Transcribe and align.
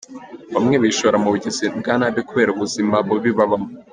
Bamwe 0.53 0.75
bishora 0.83 1.17
mu 1.23 1.29
bugizi 1.33 1.65
bwa 1.79 1.93
nabi 1.99 2.21
kubera 2.29 2.49
ubuzima 2.51 2.95
bubi 3.07 3.31
babamo. 3.37 3.69